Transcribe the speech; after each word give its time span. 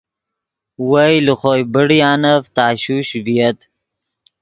وئے 0.89 1.13
لے 1.25 1.33
خوئے 1.39 1.61
بڑیانف 1.73 2.43
تشوش 2.55 3.09
ڤییت 3.25 3.59